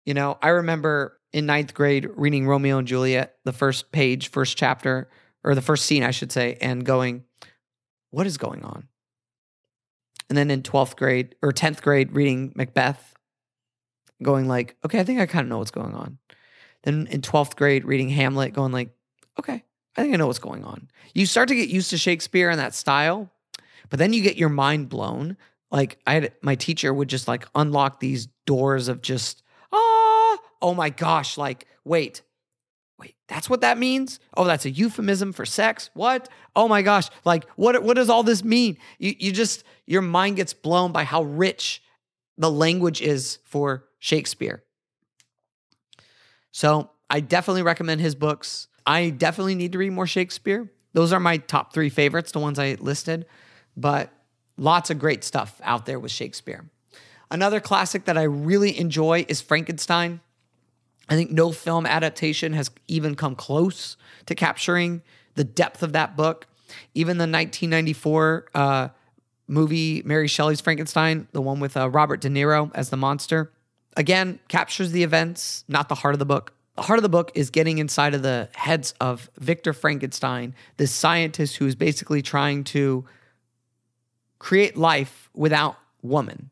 [0.06, 4.58] You know, I remember in ninth grade reading Romeo and Juliet, the first page, first
[4.58, 5.10] chapter,
[5.45, 7.23] or the first scene, I should say, and going,
[8.13, 8.88] what is going on?
[10.30, 13.15] And then in 12th grade or 10th grade, reading Macbeth,
[14.21, 16.19] going like, okay, I think I kind of know what's going on.
[16.84, 18.89] Then in 12th grade, reading Hamlet, going like,
[19.39, 19.63] okay,
[19.97, 20.89] I think I know what's going on.
[21.15, 23.32] You start to get used to Shakespeare and that style,
[23.89, 25.36] but then you get your mind blown.
[25.71, 30.76] Like I had my teacher would just like unlock these doors of just, ah, oh
[30.76, 32.21] my gosh, like, wait,
[33.04, 34.20] wait, that's what that means?
[34.38, 35.89] Oh, that's a euphemism for sex?
[35.94, 36.30] What?
[36.56, 38.78] Oh my gosh, like what what does all this mean?
[38.98, 41.84] You you just your mind gets blown by how rich
[42.38, 44.63] the language is for Shakespeare.
[46.52, 48.68] So, I definitely recommend his books.
[48.86, 50.72] I definitely need to read more Shakespeare.
[50.94, 53.26] Those are my top 3 favorites, the ones I listed,
[53.76, 54.12] but
[54.58, 56.70] lots of great stuff out there with Shakespeare.
[57.32, 60.22] Another classic that I really enjoy is Frankenstein.
[61.10, 65.02] I think no film adaptation has even come close to capturing
[65.36, 66.48] the depth of that book.
[66.94, 68.89] Even the 1994 uh,
[69.48, 73.52] movie Mary Shelley's Frankenstein, the one with uh, Robert De Niro as the monster,
[73.98, 76.54] again captures the events, not the heart of the book.
[76.76, 80.92] The heart of the book is getting inside of the heads of Victor Frankenstein, this
[80.92, 83.06] scientist who is basically trying to
[84.39, 86.50] create life without woman.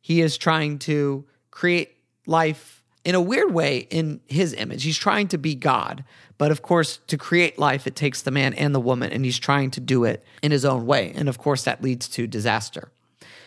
[0.00, 2.75] He is trying to create life
[3.06, 4.82] in a weird way in his image.
[4.82, 6.02] He's trying to be God.
[6.38, 9.38] But of course, to create life, it takes the man and the woman, and he's
[9.38, 11.12] trying to do it in his own way.
[11.14, 12.90] And of course, that leads to disaster.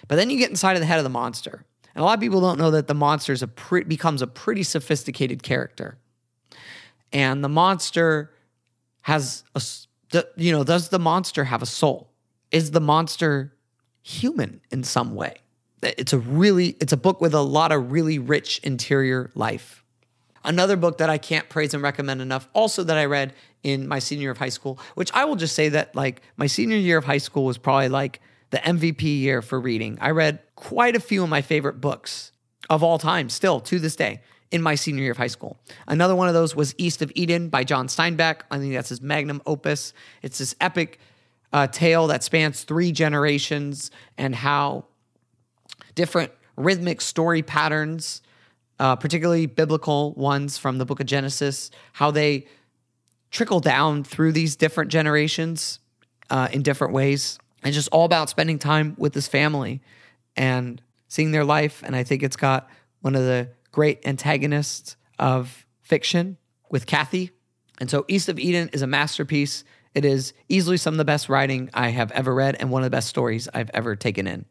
[0.08, 1.66] But then you get inside of the head of the monster.
[1.94, 4.64] And a lot of people don't know that the monster a pre- becomes a pretty
[4.64, 5.98] sophisticated character.
[7.12, 8.32] And the monster
[9.02, 12.10] has a, you know, does the monster have a soul?
[12.50, 13.54] Is the monster
[14.04, 15.36] human in some way?
[15.82, 19.84] It's a really it's a book with a lot of really rich interior life
[20.44, 24.00] another book that i can't praise and recommend enough also that i read in my
[24.00, 26.98] senior year of high school which i will just say that like my senior year
[26.98, 29.98] of high school was probably like the MVP year for reading.
[30.02, 32.32] I read quite a few of my favorite books
[32.70, 35.58] of all time, still to this day, in my senior year of high school.
[35.88, 38.42] Another one of those was East of Eden by John Steinbeck.
[38.50, 39.94] I think that's his magnum opus.
[40.22, 41.00] It's this epic
[41.54, 44.86] uh, tale that spans three generations and how
[46.00, 48.22] different rhythmic story patterns,
[48.80, 52.48] uh, particularly biblical ones from the book of Genesis, how they
[53.32, 55.80] trickle down through these different generations
[56.30, 57.38] uh, in different ways.
[57.64, 59.82] And just all about spending time with this family
[60.38, 61.84] and seeing their life.
[61.86, 62.70] And I think it's got
[63.02, 66.38] one of the great antagonists of fiction
[66.72, 67.32] with Kathy.
[67.82, 69.66] And so East of Eden is a masterpiece.
[69.94, 72.86] It is easily some of the best writing I have ever read and one of
[72.86, 74.46] the best stories I've ever taken in.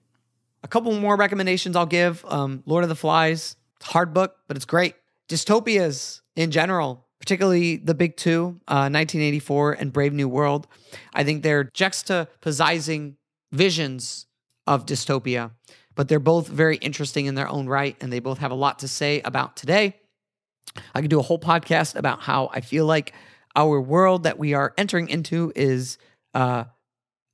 [0.63, 4.67] A couple more recommendations I'll give um, Lord of the Flies, hard book, but it's
[4.67, 4.95] great.
[5.29, 10.67] Dystopias in general, particularly the big two, uh, 1984 and Brave New World.
[11.15, 13.17] I think they're juxtaposing
[13.53, 14.27] visions
[14.67, 15.53] of dystopia,
[15.95, 18.81] but they're both very interesting in their own right, and they both have a lot
[18.81, 19.97] to say about today.
[20.95, 23.13] I could do a whole podcast about how I feel like
[23.57, 25.99] our world that we are entering into is
[26.35, 26.65] uh,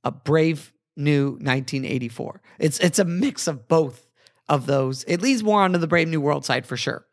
[0.03, 2.41] a brave new 1984.
[2.59, 4.07] It's it's a mix of both
[4.47, 5.03] of those.
[5.07, 7.05] It leads more onto the brave new world side for sure,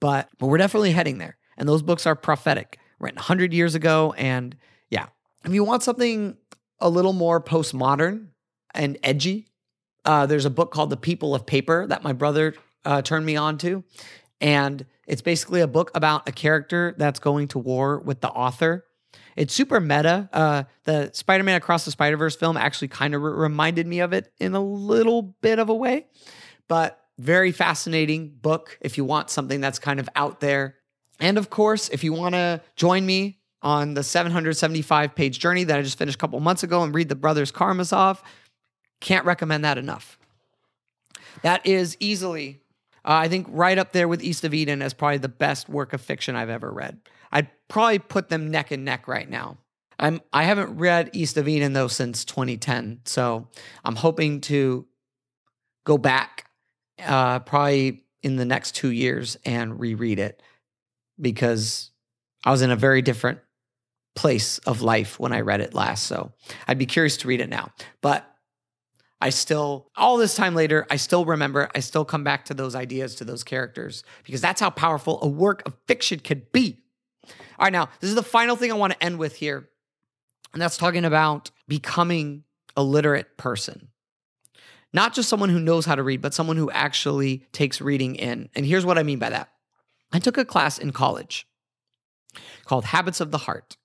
[0.00, 1.36] but but we're definitely heading there.
[1.56, 4.14] And those books are prophetic, written 100 years ago.
[4.16, 4.56] And
[4.90, 5.06] yeah,
[5.44, 6.36] if you want something
[6.80, 8.28] a little more postmodern
[8.74, 9.48] and edgy,
[10.04, 13.36] uh, there's a book called The People of Paper that my brother uh, turned me
[13.36, 13.84] on to.
[14.40, 18.84] And it's basically a book about a character that's going to war with the author.
[19.36, 20.28] It's super meta.
[20.32, 24.00] Uh, the Spider Man Across the Spider Verse film actually kind of re- reminded me
[24.00, 26.06] of it in a little bit of a way,
[26.68, 30.76] but very fascinating book if you want something that's kind of out there.
[31.20, 35.78] And of course, if you want to join me on the 775 page journey that
[35.78, 38.22] I just finished a couple months ago and read the Brothers Karamazov,
[39.00, 40.18] can't recommend that enough.
[41.42, 42.60] That is easily
[43.06, 45.92] uh, I think right up there with East of Eden as probably the best work
[45.92, 46.98] of fiction I've ever read.
[47.32, 49.58] I'd probably put them neck and neck right now.
[49.98, 53.48] I'm I haven't read East of Eden though since 2010, so
[53.84, 54.86] I'm hoping to
[55.84, 56.50] go back
[57.04, 60.42] uh, probably in the next two years and reread it
[61.20, 61.90] because
[62.44, 63.38] I was in a very different
[64.14, 66.04] place of life when I read it last.
[66.04, 66.32] So
[66.66, 67.70] I'd be curious to read it now.
[68.00, 68.24] But
[69.20, 72.74] I still, all this time later, I still remember, I still come back to those
[72.74, 76.82] ideas, to those characters, because that's how powerful a work of fiction could be.
[77.58, 79.68] All right, now, this is the final thing I want to end with here.
[80.52, 82.44] And that's talking about becoming
[82.76, 83.88] a literate person.
[84.92, 88.48] Not just someone who knows how to read, but someone who actually takes reading in.
[88.54, 89.50] And here's what I mean by that
[90.12, 91.46] I took a class in college
[92.64, 93.76] called Habits of the Heart.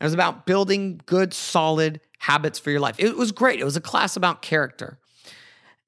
[0.00, 2.96] It was about building good, solid habits for your life.
[2.98, 3.60] It was great.
[3.60, 4.98] It was a class about character.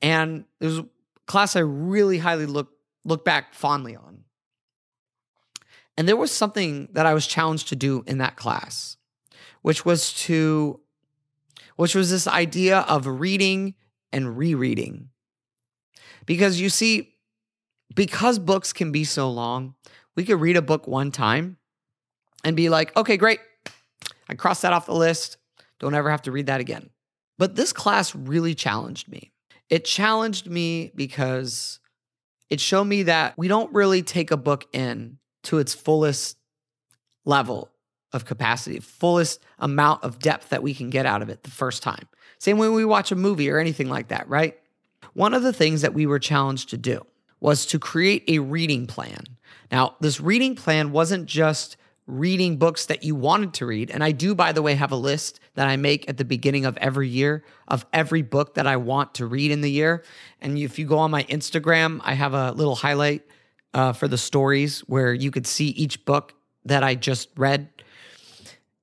[0.01, 0.87] And it was a
[1.27, 2.71] class I really highly look
[3.05, 4.24] look back fondly on.
[5.97, 8.97] And there was something that I was challenged to do in that class,
[9.63, 10.81] which was to
[11.77, 13.75] which was this idea of reading
[14.13, 15.09] and rereading.
[16.25, 17.15] Because you see,
[17.95, 19.75] because books can be so long,
[20.15, 21.57] we could read a book one time
[22.45, 23.41] and be like, okay, great,
[24.29, 25.37] I crossed that off the list.
[25.81, 26.91] Don't ever have to read that again.
[27.39, 29.33] But this class really challenged me.
[29.69, 31.81] It challenged me because
[32.49, 36.37] it showed me that we don't really take a book in to its fullest
[37.25, 37.71] level
[38.13, 41.83] of capacity, fullest amount of depth that we can get out of it the first
[41.83, 42.07] time.
[42.39, 44.59] Same way we watch a movie or anything like that, right?
[45.15, 47.05] One of the things that we were challenged to do
[47.41, 49.25] was to create a reading plan.
[49.71, 51.77] Now, this reading plan wasn't just
[52.07, 53.91] reading books that you wanted to read.
[53.91, 56.67] And I do, by the way, have a list that I make at the beginning
[56.67, 60.05] of every year of every book that I want to read in the year.
[60.41, 63.23] And if you go on my Instagram, I have a little highlight
[63.75, 66.35] uh, for the stories where you could see each book
[66.65, 67.69] that I just read.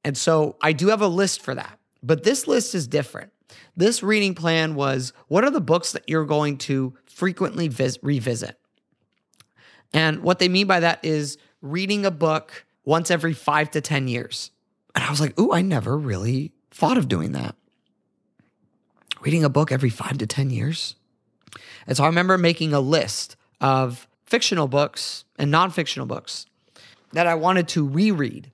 [0.04, 1.80] And so I do have a list for that.
[2.04, 3.32] But this list is different.
[3.76, 8.58] This reading plan was what are the books that you're going to frequently vis- revisit?
[9.94, 14.08] And what they mean by that is reading a book once every five to 10
[14.08, 14.52] years.
[14.96, 17.56] And I was like, ooh, I never really thought of doing that.
[19.22, 20.96] Reading a book every five to 10 years.
[21.86, 26.46] And so I remember making a list of fictional books and non fictional books
[27.12, 28.50] that I wanted to reread.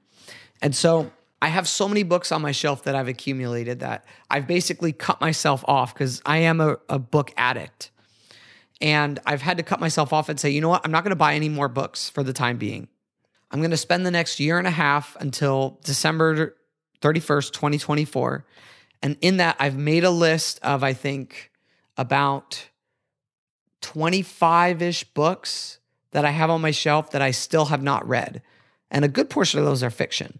[0.59, 4.47] And so I have so many books on my shelf that I've accumulated that I've
[4.47, 7.91] basically cut myself off because I am a, a book addict.
[8.81, 10.81] And I've had to cut myself off and say, you know what?
[10.83, 12.87] I'm not going to buy any more books for the time being.
[13.51, 16.57] I'm going to spend the next year and a half until December
[17.01, 18.45] 31st, 2024.
[19.03, 21.51] And in that, I've made a list of, I think,
[21.97, 22.67] about
[23.81, 25.79] 25 ish books
[26.11, 28.41] that I have on my shelf that I still have not read.
[28.89, 30.39] And a good portion of those are fiction.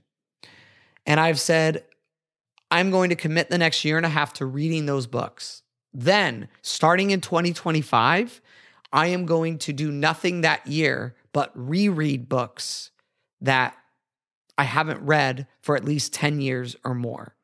[1.05, 1.83] And I've said,
[2.69, 5.63] I'm going to commit the next year and a half to reading those books.
[5.93, 8.41] Then, starting in 2025,
[8.91, 12.91] I am going to do nothing that year but reread books
[13.41, 13.75] that
[14.57, 17.35] I haven't read for at least 10 years or more.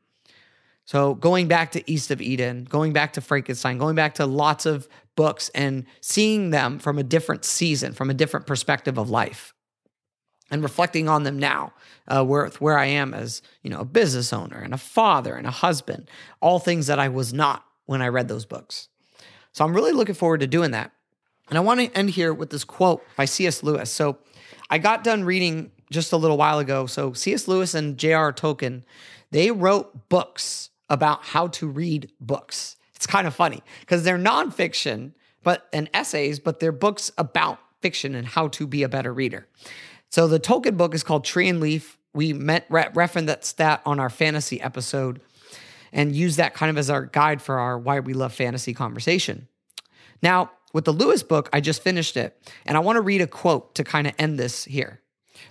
[0.86, 4.66] So, going back to East of Eden, going back to Frankenstein, going back to lots
[4.66, 9.54] of books and seeing them from a different season, from a different perspective of life,
[10.52, 11.74] and reflecting on them now,
[12.08, 15.48] uh, where, where I am as you know a business owner and a father and
[15.48, 16.10] a husband,
[16.42, 18.90] all things that I was not when I read those books.
[19.52, 20.92] So, I'm really looking forward to doing that.
[21.50, 23.64] And I want to end here with this quote by C.S.
[23.64, 23.92] Lewis.
[23.92, 24.18] So,
[24.70, 26.86] I got done reading just a little while ago.
[26.86, 27.48] So, C.S.
[27.48, 28.34] Lewis and J.R.
[28.34, 28.84] Tolkien,
[29.32, 32.76] they wrote books about how to read books.
[33.04, 35.12] It's kind of funny because they're nonfiction,
[35.44, 39.46] but and essays, but they're books about fiction and how to be a better reader.
[40.10, 41.98] So the Tolkien book is called Tree and Leaf.
[42.14, 45.20] We met re- referenced that on our fantasy episode
[45.92, 49.50] and use that kind of as our guide for our why we love fantasy conversation.
[50.22, 53.28] Now, with the Lewis book, I just finished it, and I want to read a
[53.28, 55.02] quote to kind of end this here.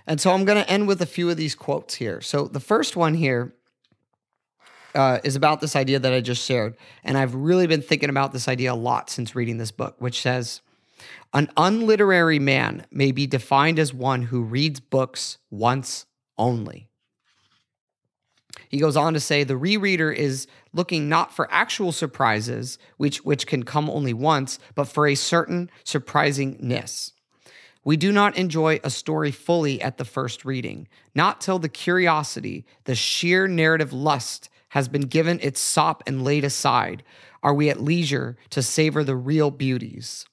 [0.07, 2.19] And so I'm going to end with a few of these quotes here.
[2.19, 3.53] So the first one here
[4.95, 6.75] uh, is about this idea that I just shared.
[7.03, 10.21] And I've really been thinking about this idea a lot since reading this book, which
[10.21, 10.61] says
[11.33, 16.05] an unliterary man may be defined as one who reads books once
[16.37, 16.89] only.
[18.69, 23.47] He goes on to say the rereader is looking not for actual surprises, which, which
[23.47, 27.11] can come only once, but for a certain surprisingness.
[27.83, 32.65] We do not enjoy a story fully at the first reading, not till the curiosity,
[32.85, 37.03] the sheer narrative lust has been given its sop and laid aside,
[37.43, 40.25] are we at leisure to savor the real beauties.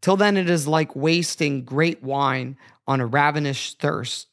[0.00, 4.28] Till then, it is like wasting great wine on a ravenous thirst,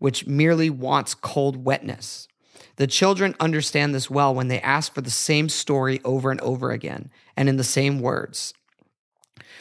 [0.00, 2.28] which merely wants cold wetness.
[2.76, 6.70] The children understand this well when they ask for the same story over and over
[6.70, 8.52] again and in the same words.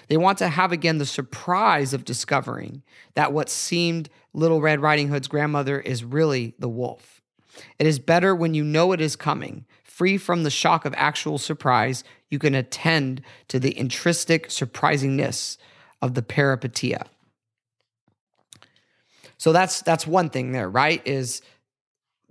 [0.09, 2.83] They want to have again the surprise of discovering
[3.13, 7.18] that what seemed Little Red Riding Hood's grandmother is really the wolf.
[7.77, 9.65] It is better when you know it is coming.
[9.83, 15.57] Free from the shock of actual surprise, you can attend to the intrinsic surprisingness
[16.01, 17.05] of the peripeteia.
[19.37, 21.01] So that's that's one thing there, right?
[21.05, 21.41] Is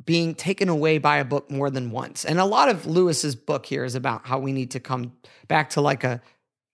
[0.04, 2.24] being taken away by a book more than once.
[2.24, 5.12] And a lot of Lewis's book here is about how we need to come
[5.48, 6.20] back to like a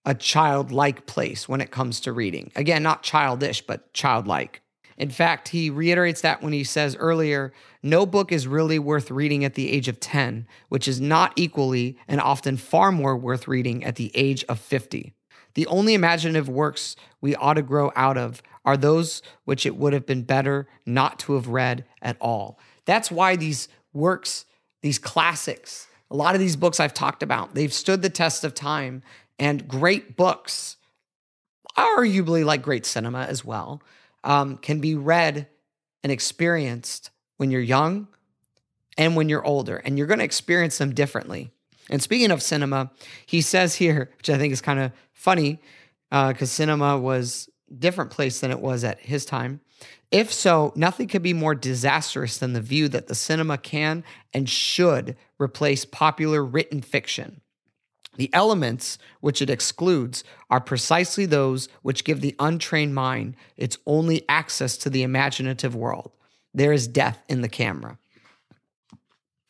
[0.05, 2.51] a childlike place when it comes to reading.
[2.55, 4.61] Again, not childish, but childlike.
[4.97, 7.51] In fact, he reiterates that when he says earlier,
[7.83, 11.97] no book is really worth reading at the age of 10, which is not equally
[12.07, 15.13] and often far more worth reading at the age of 50.
[15.55, 19.93] The only imaginative works we ought to grow out of are those which it would
[19.93, 22.57] have been better not to have read at all.
[22.85, 24.45] That's why these works,
[24.81, 28.53] these classics, a lot of these books I've talked about, they've stood the test of
[28.53, 29.03] time
[29.37, 30.77] and great books,
[31.77, 33.81] arguably like great cinema as well
[34.25, 35.47] um, can be read
[36.03, 38.07] and experienced when you're young
[38.97, 41.51] and when you're older, and you're going to experience them differently.
[41.89, 42.91] And speaking of cinema,
[43.25, 45.59] he says here, which I think is kind of funny,
[46.09, 49.59] because uh, cinema was different place than it was at his time.
[50.11, 54.03] If so, nothing could be more disastrous than the view that the cinema can
[54.33, 57.41] and should replace popular written fiction.
[58.15, 64.23] The elements which it excludes are precisely those which give the untrained mind its only
[64.29, 66.11] access to the imaginative world.
[66.53, 67.97] There is death in the camera.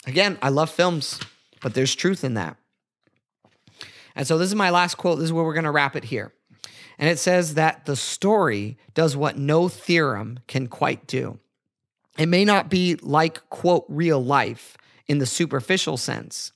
[0.08, 1.20] Again, I love films,
[1.62, 2.58] but there's truth in that.
[4.16, 5.20] And so this is my last quote.
[5.20, 6.32] This is where we're going to wrap it here.
[6.98, 11.40] And it says that the story does what no theorem can quite do.
[12.18, 16.54] It may not be like, quote, real life in the superficial sense,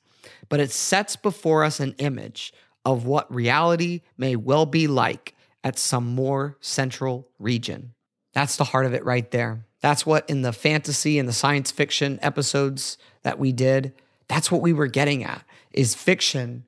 [0.49, 2.53] but it sets before us an image
[2.85, 7.93] of what reality may well be like at some more central region.
[8.33, 9.65] That's the heart of it right there.
[9.81, 13.93] That's what in the fantasy and the science fiction episodes that we did,
[14.27, 15.43] that's what we were getting at.
[15.71, 16.65] Is fiction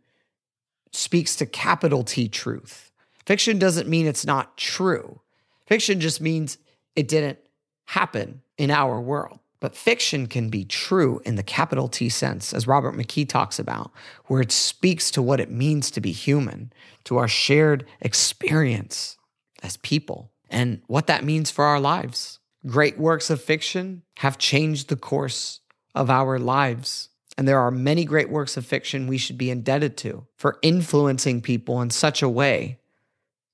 [0.92, 2.92] speaks to capital T truth.
[3.26, 5.22] Fiction doesn't mean it's not true.
[5.66, 6.58] Fiction just means
[6.96, 7.40] it didn't
[7.86, 9.40] happen in our world.
[9.62, 13.92] But fiction can be true in the capital T sense, as Robert McKee talks about,
[14.26, 16.74] where it speaks to what it means to be human,
[17.06, 19.18] to our shared experience
[19.64, 22.40] as people, and what that means for our lives.
[22.66, 25.62] Great works of fiction have changed the course
[25.96, 29.98] of our lives And there are many great works of fiction we should be indebted
[29.98, 32.78] to for influencing people in such a way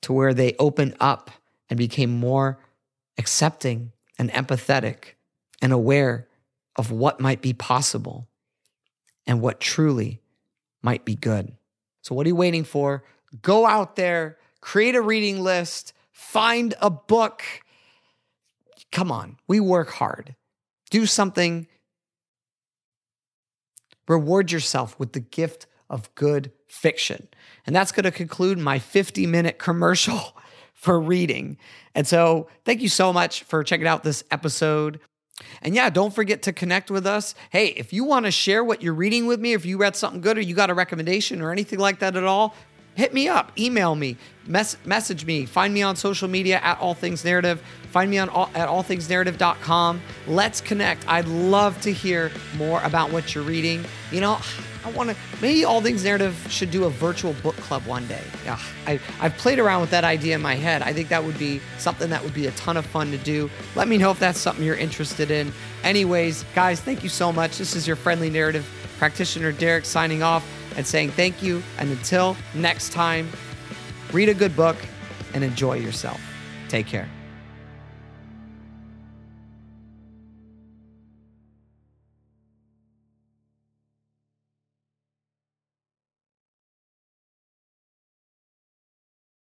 [0.02, 1.32] to where they open up
[1.70, 2.60] and became more
[3.18, 5.14] accepting and empathetic
[5.62, 6.28] and aware
[6.76, 8.28] of what might be possible
[9.26, 10.22] and what truly
[10.82, 11.56] might be good.
[12.02, 13.04] So, what are you waiting for?
[13.42, 17.44] Go out there, create a reading list, find a book.
[18.92, 20.36] Come on, we work hard.
[20.90, 21.68] Do something.
[24.08, 27.28] Reward yourself with the gift of good fiction.
[27.66, 30.38] And that's going to conclude my 50 minute commercial
[30.74, 31.58] for reading.
[31.94, 35.02] And so, thank you so much for checking out this episode.
[35.62, 37.36] And yeah, don't forget to connect with us.
[37.50, 40.22] Hey, if you want to share what you're reading with me, if you read something
[40.22, 42.56] good or you got a recommendation or anything like that at all,
[42.96, 44.18] hit me up, email me,
[44.48, 47.62] mess- message me, find me on social media at All Things Narrative,
[47.92, 50.02] find me on all, at allthingsnarrative.com.
[50.28, 51.08] Let's connect.
[51.08, 53.86] I'd love to hear more about what you're reading.
[54.12, 54.40] You know,
[54.88, 58.24] I want to maybe All Things Narrative should do a virtual book club one day.
[58.46, 60.82] Yeah, I, I've played around with that idea in my head.
[60.82, 63.50] I think that would be something that would be a ton of fun to do.
[63.76, 65.52] Let me know if that's something you're interested in.
[65.84, 67.58] Anyways, guys, thank you so much.
[67.58, 68.66] This is your friendly narrative
[68.98, 71.62] practitioner, Derrick, signing off and saying thank you.
[71.78, 73.30] And until next time,
[74.14, 74.78] read a good book
[75.34, 76.22] and enjoy yourself.
[76.70, 77.10] Take care.